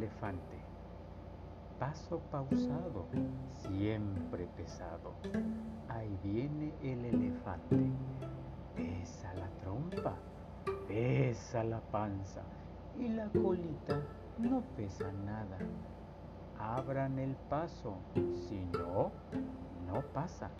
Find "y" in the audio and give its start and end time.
12.98-13.08